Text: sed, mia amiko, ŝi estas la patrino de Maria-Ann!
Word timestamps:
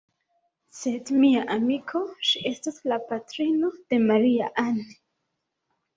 sed, 0.77 1.11
mia 1.23 1.43
amiko, 1.57 2.01
ŝi 2.29 2.43
estas 2.53 2.81
la 2.93 2.99
patrino 3.13 3.73
de 3.93 4.01
Maria-Ann! 4.11 4.85